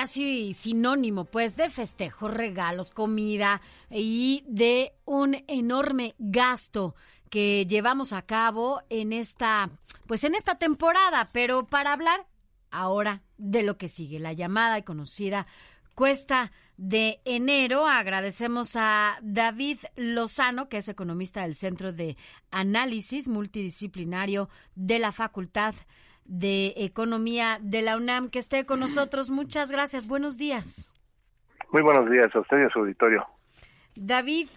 [0.00, 3.60] casi sinónimo, pues, de festejos, regalos, comida
[3.90, 6.94] y de un enorme gasto
[7.28, 9.68] que llevamos a cabo en esta,
[10.06, 11.28] pues, en esta temporada.
[11.34, 12.26] Pero para hablar
[12.70, 15.46] ahora de lo que sigue, la llamada y conocida
[15.94, 17.84] cuesta de enero.
[17.86, 22.16] Agradecemos a David Lozano, que es economista del Centro de
[22.50, 26.00] Análisis Multidisciplinario de la Facultad de
[26.76, 29.30] Economía de la UNAM, que esté con nosotros.
[29.30, 30.06] Muchas gracias.
[30.06, 30.94] Buenos días.
[31.72, 33.26] Muy buenos días a usted y a su auditorio.
[33.96, 34.48] David,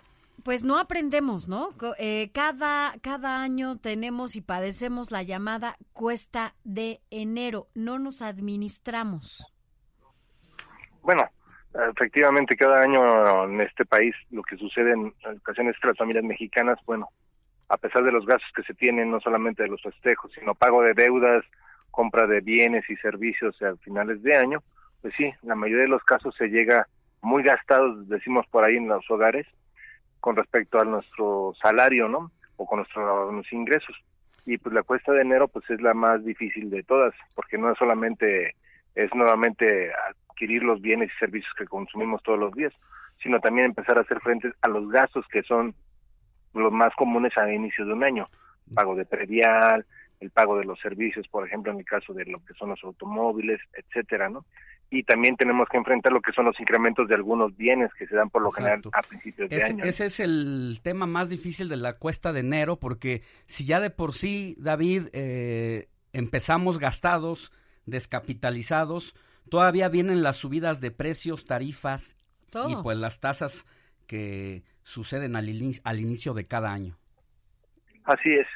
[0.43, 1.69] pues no aprendemos, ¿no?
[1.97, 7.67] Eh, cada, cada año tenemos y padecemos la llamada cuesta de enero.
[7.73, 9.53] No nos administramos.
[11.01, 11.23] Bueno,
[11.91, 17.09] efectivamente cada año en este país lo que sucede en ocasiones las familias mexicanas, bueno,
[17.69, 20.81] a pesar de los gastos que se tienen, no solamente de los festejos, sino pago
[20.81, 21.43] de deudas,
[21.91, 24.63] compra de bienes y servicios a finales de año,
[25.01, 26.87] pues sí, la mayoría de los casos se llega
[27.21, 29.47] muy gastados, decimos por ahí en los hogares,
[30.19, 32.31] con respecto a nuestro salario, ¿no?
[32.57, 33.95] O con nuestros ingresos.
[34.45, 37.71] Y pues la cuesta de enero pues es la más difícil de todas, porque no
[37.71, 38.55] es solamente
[38.95, 39.91] es nuevamente
[40.29, 42.73] adquirir los bienes y servicios que consumimos todos los días,
[43.21, 45.73] sino también empezar a hacer frente a los gastos que son
[46.53, 48.29] los más comunes a inicio de un año,
[48.73, 49.85] pago de predial,
[50.19, 52.83] el pago de los servicios, por ejemplo, en el caso de lo que son los
[52.83, 54.45] automóviles, etcétera, ¿no?
[54.89, 58.15] Y también tenemos que enfrentar lo que son los incrementos de algunos bienes que se
[58.15, 59.83] dan por lo general a principios de año.
[59.83, 63.89] Ese es el tema más difícil de la cuesta de enero, porque si ya de
[63.89, 67.51] por sí, David, eh, empezamos gastados,
[67.85, 69.15] descapitalizados,
[69.49, 72.15] todavía vienen las subidas de precios, tarifas
[72.69, 73.65] y pues las tasas
[74.05, 75.47] que suceden al,
[75.83, 76.95] al inicio de cada año.
[78.05, 78.47] Así es.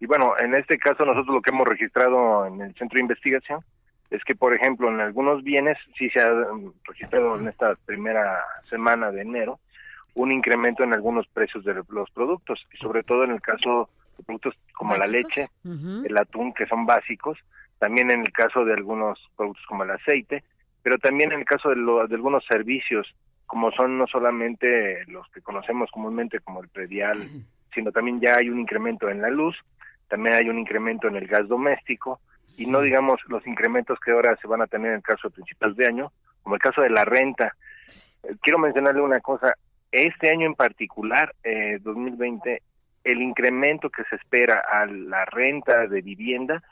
[0.00, 3.60] Y bueno, en este caso nosotros lo que hemos registrado en el centro de investigación
[4.10, 8.44] es que, por ejemplo, en algunos bienes sí se ha mm, registrado en esta primera
[8.68, 9.58] semana de enero
[10.14, 13.88] un incremento en algunos precios de los productos, y sobre todo en el caso
[14.18, 17.38] de productos como la leche, el atún, que son básicos,
[17.78, 20.44] también en el caso de algunos productos como el aceite,
[20.82, 23.14] pero también en el caso de, de algunos servicios,
[23.52, 27.18] como son no solamente los que conocemos comúnmente como el predial,
[27.74, 29.54] sino también ya hay un incremento en la luz,
[30.08, 32.18] también hay un incremento en el gas doméstico
[32.56, 35.34] y no digamos los incrementos que ahora se van a tener en el caso de
[35.34, 37.54] principios de año, como el caso de la renta.
[38.22, 39.52] Eh, quiero mencionarle una cosa,
[39.90, 42.62] este año en particular, eh, 2020,
[43.04, 46.62] el incremento que se espera a la renta de vivienda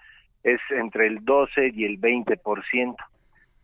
[0.43, 2.97] es entre el 12 y el 20%.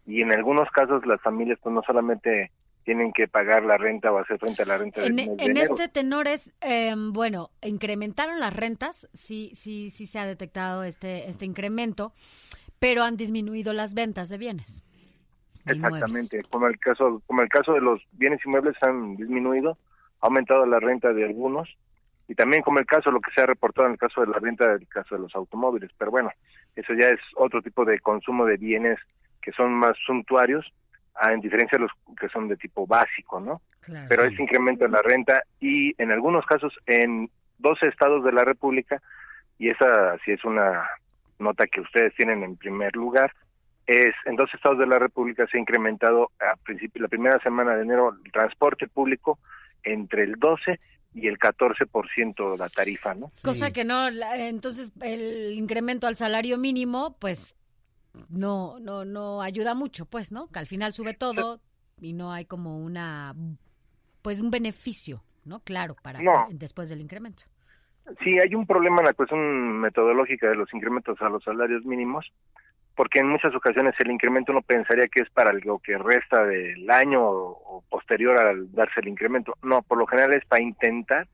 [0.04, 2.50] Y en algunos casos las familias pues no solamente
[2.86, 5.04] tienen que pagar la renta o hacer frente a la renta.
[5.04, 10.20] En, de en este tenor es, eh, bueno, incrementaron las rentas, sí, sí, sí se
[10.20, 12.12] ha detectado este, este incremento,
[12.78, 14.84] pero han disminuido las ventas de bienes.
[15.66, 19.76] Exactamente, como el caso, como el caso de los bienes inmuebles han disminuido,
[20.20, 21.68] ha aumentado la renta de algunos
[22.28, 24.38] y también como el caso lo que se ha reportado en el caso de la
[24.38, 26.30] renta del caso de los automóviles, pero bueno,
[26.76, 29.00] eso ya es otro tipo de consumo de bienes
[29.42, 30.72] que son más suntuarios
[31.22, 33.62] en diferencia de los que son de tipo básico, ¿no?
[34.08, 38.44] Pero ese incremento en la renta y en algunos casos en 12 estados de la
[38.44, 39.00] República,
[39.58, 40.88] y esa sí es una
[41.38, 43.32] nota que ustedes tienen en primer lugar,
[43.86, 47.76] es en dos estados de la República se ha incrementado a principio la primera semana
[47.76, 49.38] de enero el transporte público
[49.84, 50.78] entre el 12
[51.14, 53.30] y el 14% la tarifa, ¿no?
[53.42, 57.55] Cosa que no, entonces el incremento al salario mínimo, pues
[58.28, 60.48] no, no, no ayuda mucho, pues, ¿no?
[60.48, 61.60] Que al final sube todo
[62.00, 63.34] y no hay como una,
[64.22, 65.60] pues, un beneficio, ¿no?
[65.60, 66.20] Claro, para
[66.50, 67.44] después del incremento.
[68.22, 72.32] Sí, hay un problema en la cuestión metodológica de los incrementos a los salarios mínimos,
[72.94, 76.88] porque en muchas ocasiones el incremento uno pensaría que es para lo que resta del
[76.88, 79.56] año o, posterior al darse el incremento.
[79.62, 81.26] No, por lo general es para intentar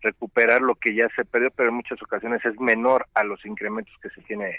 [0.00, 3.94] recuperar lo que ya se perdió, pero en muchas ocasiones es menor a los incrementos
[4.00, 4.56] que se tiene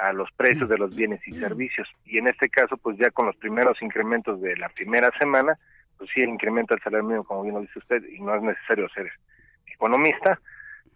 [0.00, 1.88] a los precios de los bienes y servicios.
[2.04, 5.58] Y en este caso, pues ya con los primeros incrementos de la primera semana,
[6.12, 9.10] sí incrementa el salario mínimo, como bien lo dice usted, y no es necesario ser
[9.66, 10.40] economista,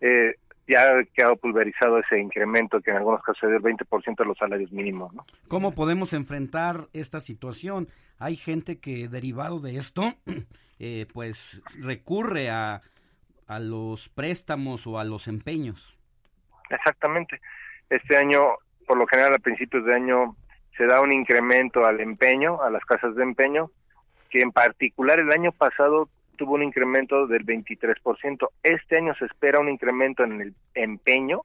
[0.00, 0.36] eh,
[0.66, 4.36] ya ha quedado pulverizado ese incremento que en algunos casos es del 20% de los
[4.36, 5.12] salarios mínimos.
[5.14, 5.24] ¿no?
[5.48, 7.88] ¿Cómo podemos enfrentar esta situación?
[8.18, 10.12] Hay gente que derivado de esto,
[10.78, 12.82] eh, pues recurre a,
[13.46, 15.98] a los préstamos o a los empeños.
[16.68, 17.40] Exactamente.
[17.88, 20.34] Este año, por lo general a principios de año,
[20.76, 23.70] se da un incremento al empeño, a las casas de empeño,
[24.30, 28.48] que en particular el año pasado tuvo un incremento del 23%.
[28.62, 31.42] Este año se espera un incremento en el empeño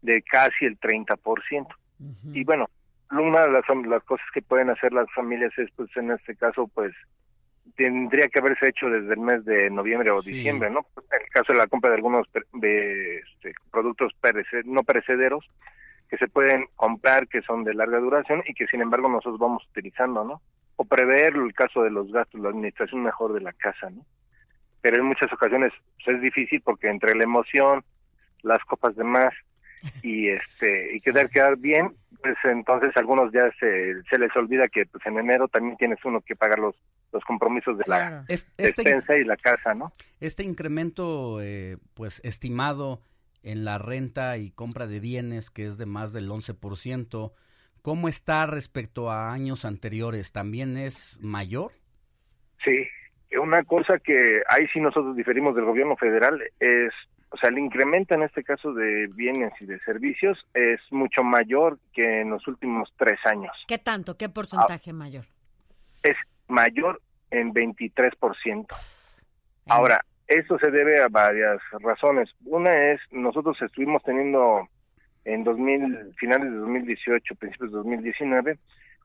[0.00, 1.66] de casi el 30%.
[2.32, 2.70] Y bueno,
[3.10, 6.66] una de las, las, cosas que pueden hacer las familias es, pues en este caso,
[6.72, 6.94] pues
[7.76, 10.86] tendría que haberse hecho desde el mes de noviembre o diciembre, ¿no?
[11.12, 14.12] En el caso de la compra de algunos de, este, productos
[14.64, 15.44] no perecederos
[16.10, 19.64] que se pueden comprar, que son de larga duración y que sin embargo nosotros vamos
[19.70, 20.42] utilizando, ¿no?
[20.76, 24.04] O prever el caso de los gastos, la administración mejor de la casa, ¿no?
[24.80, 25.72] pero en muchas ocasiones
[26.04, 27.84] pues, es difícil porque entre la emoción,
[28.42, 29.32] las copas de más
[30.02, 34.86] y este y quedar quedar bien, pues entonces algunos ya se, se les olvida que
[34.86, 36.74] pues en enero también tienes uno que pagar los
[37.12, 39.92] los compromisos de la este, despensa y la casa, ¿no?
[40.20, 43.00] Este incremento eh, pues estimado
[43.42, 47.32] en la renta y compra de bienes que es de más del 11%,
[47.82, 50.32] ¿cómo está respecto a años anteriores?
[50.32, 51.72] ¿También es mayor?
[52.64, 52.86] Sí,
[53.38, 56.92] una cosa que ahí sí nosotros diferimos del gobierno federal es,
[57.30, 61.78] o sea, el incremento en este caso de bienes y de servicios es mucho mayor
[61.92, 63.52] que en los últimos tres años.
[63.66, 64.16] ¿Qué tanto?
[64.16, 65.26] ¿Qué porcentaje mayor?
[66.02, 66.16] Es
[66.48, 67.00] mayor
[67.30, 68.66] en 23%.
[69.66, 72.30] Ahora, eso se debe a varias razones.
[72.44, 74.68] Una es, nosotros estuvimos teniendo
[75.24, 78.56] en 2000, finales de 2018, principios de 2019,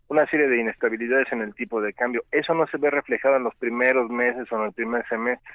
[0.08, 2.24] una serie de inestabilidades en el tipo de cambio.
[2.32, 5.52] Eso no se ve reflejado en los primeros meses o en el primer semestre.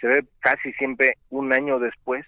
[0.00, 2.24] Se ve casi siempre un año después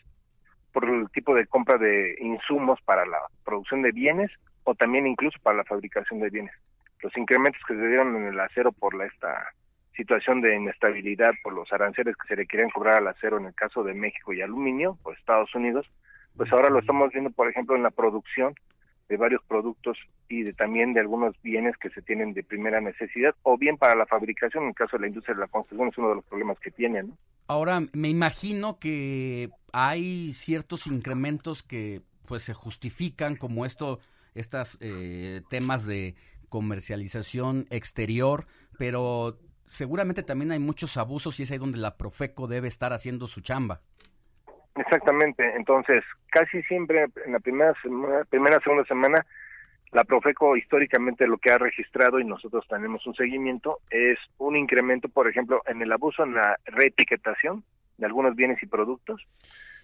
[0.72, 4.32] por el tipo de compra de insumos para la producción de bienes
[4.64, 6.54] o también incluso para la fabricación de bienes.
[7.02, 9.52] Los incrementos que se dieron en el acero por la, esta
[10.00, 13.54] situación de inestabilidad por los aranceles que se le querían cobrar al acero en el
[13.54, 15.86] caso de México y aluminio, por Estados Unidos,
[16.36, 18.54] pues ahora lo estamos viendo, por ejemplo, en la producción
[19.10, 19.98] de varios productos
[20.28, 23.94] y de, también de algunos bienes que se tienen de primera necesidad o bien para
[23.94, 26.24] la fabricación, en el caso de la industria de la construcción es uno de los
[26.24, 27.12] problemas que tienen.
[27.46, 33.98] Ahora, me imagino que hay ciertos incrementos que pues se justifican como esto,
[34.34, 36.14] estas eh, temas de
[36.48, 38.46] comercialización exterior,
[38.78, 39.36] pero
[39.70, 43.40] seguramente también hay muchos abusos y es ahí donde la Profeco debe estar haciendo su
[43.40, 43.80] chamba.
[44.74, 49.24] Exactamente, entonces casi siempre en la primera semana, primera segunda semana
[49.92, 55.08] la Profeco históricamente lo que ha registrado y nosotros tenemos un seguimiento es un incremento,
[55.08, 57.64] por ejemplo, en el abuso en la reetiquetación
[57.98, 59.24] de algunos bienes y productos,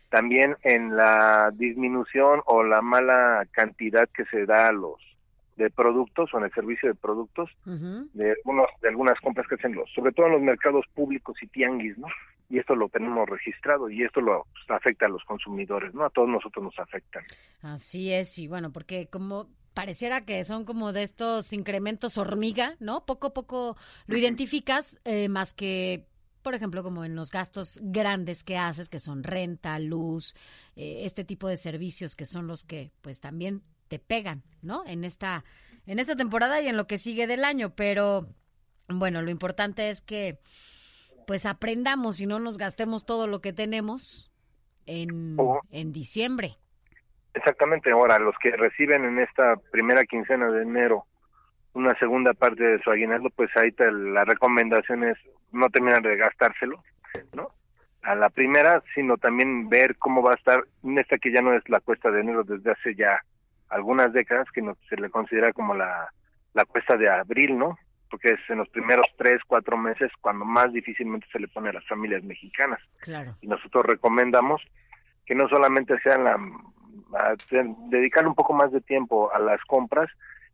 [0.09, 5.16] también en la disminución o la mala cantidad que se da a los
[5.57, 9.75] de productos o en el servicio de productos de algunos de algunas compras que hacen
[9.75, 12.09] los sobre todo en los mercados públicos y tianguis no
[12.49, 16.11] y esto lo tenemos registrado y esto lo pues, afecta a los consumidores no a
[16.11, 17.21] todos nosotros nos afecta.
[17.63, 23.07] Así es y bueno porque como pareciera que son como de estos incrementos hormiga no
[23.07, 23.77] poco a poco
[24.07, 26.07] lo identificas eh, más que
[26.43, 30.37] por ejemplo, como en los gastos grandes que haces, que son renta, luz,
[30.77, 34.83] eh, este tipo de servicios que son los que pues también te pegan, ¿no?
[34.87, 35.45] En esta,
[35.87, 38.27] en esta temporada y en lo que sigue del año, pero
[38.89, 40.39] bueno, lo importante es que
[41.27, 44.31] pues aprendamos y no nos gastemos todo lo que tenemos
[44.87, 45.37] en,
[45.71, 46.57] en diciembre.
[47.35, 51.05] Exactamente, ahora los que reciben en esta primera quincena de enero
[51.77, 55.19] una segunda parte de su aguinaldo, pues ahí te, la recomendación es
[55.53, 56.83] no terminar de gastárselo,
[57.35, 57.51] ¿no?
[58.03, 61.53] A la primera, sino también ver cómo va a estar, en esta que ya no
[61.53, 63.23] es la cuesta de enero desde hace ya
[63.69, 66.09] algunas décadas que no, se le considera como la,
[66.55, 67.79] la cuesta de abril, ¿no?
[68.11, 71.75] Porque es en los primeros tres, cuatro meses cuando más difícilmente se le pone a
[71.75, 72.81] las familias mexicanas.
[73.01, 73.37] Claro.
[73.41, 74.63] Y nosotros recomendamos
[75.25, 76.39] que no solamente sean la,
[77.91, 80.09] dedicar un poco más de tiempo a las compras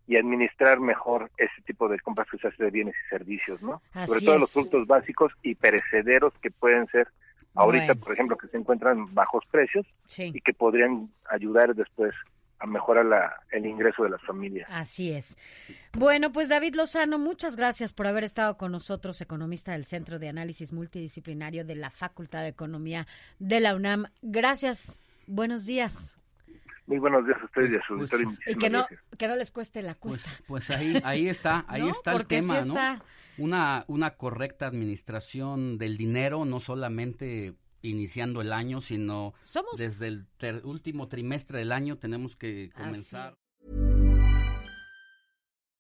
[0.07, 3.81] y administrar mejor ese tipo de compras que se hace de bienes y servicios, ¿no?
[4.07, 7.09] Sobre todo los productos básicos y perecederos que pueden ser
[7.55, 9.87] ahorita, por ejemplo, que se encuentran bajos precios
[10.19, 12.15] y que podrían ayudar después
[12.63, 14.69] a mejorar la, el ingreso de las familias.
[14.71, 15.37] Así es.
[15.93, 20.29] Bueno, pues David Lozano, muchas gracias por haber estado con nosotros, economista del Centro de
[20.29, 23.07] Análisis Multidisciplinario de la Facultad de Economía
[23.41, 24.05] de la UNAM.
[24.23, 25.03] Gracias.
[25.27, 26.19] Buenos días.
[26.87, 28.37] Muy buenos días a ustedes y a su Pues, auditorio.
[28.45, 29.01] pues, Y que no, gracias.
[29.19, 30.45] que no les cueste la Pues, cuesta.
[30.47, 31.91] pues ahí, ahí está, ahí ¿No?
[31.91, 33.05] está el Porque sí tema, está- ¿no?
[33.39, 40.27] Una, una correcta administración del dinero, no solamente iniciando el año, sino Somos desde el
[40.39, 43.35] ter- último trimestre del año tenemos que Así comenzar.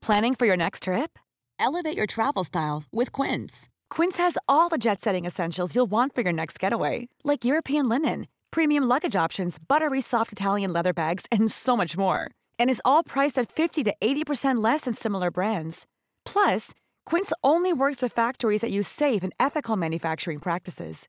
[0.00, 1.18] Planning for your next trip?
[1.58, 3.68] Elevate your travel style with Quince.
[3.88, 7.88] Quince has all the jet setting essentials you'll want for your next getaway, like European
[7.88, 12.28] linen, premium luggage options, buttery soft Italian leather bags, and so much more.
[12.58, 15.86] And is all priced at 50 to 80% less than similar brands.
[16.24, 16.72] Plus,
[17.06, 21.08] Quince only works with factories that use safe and ethical manufacturing practices.